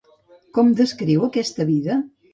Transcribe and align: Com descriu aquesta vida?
Com 0.57 0.71
descriu 0.79 1.27
aquesta 1.27 1.69
vida? 1.73 2.03